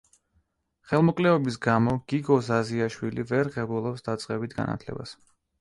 [0.93, 5.19] ხელმოკლეობის გამო გიგო ზაზიაშვილი ვერ ღებულობს დაწყებით განათლებას.